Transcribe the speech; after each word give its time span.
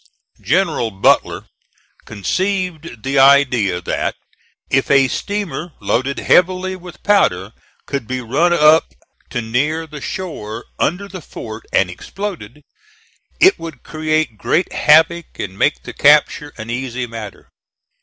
General 0.41 0.89
Butler 0.89 1.45
conceived 2.05 3.03
the 3.03 3.19
idea 3.19 3.79
that 3.81 4.15
if 4.67 4.89
a 4.89 5.07
steamer 5.07 5.73
loaded 5.79 6.17
heavily 6.17 6.75
with 6.75 7.03
powder 7.03 7.53
could 7.85 8.07
be 8.07 8.19
run 8.19 8.51
up 8.51 8.95
to 9.29 9.43
near 9.43 9.85
the 9.85 10.01
shore 10.01 10.65
under 10.79 11.07
the 11.07 11.21
fort 11.21 11.67
and 11.71 11.87
exploded, 11.87 12.63
it 13.39 13.59
would 13.59 13.83
create 13.83 14.39
great 14.39 14.73
havoc 14.73 15.37
and 15.37 15.55
make 15.55 15.83
the 15.83 15.93
capture 15.93 16.51
an 16.57 16.71
easy 16.71 17.05
matter. 17.05 17.51